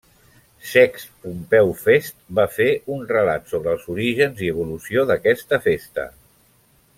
[0.67, 6.09] Sext Pompeu Fest va fer un relat sobre els orígens i evolució d'aquesta festa.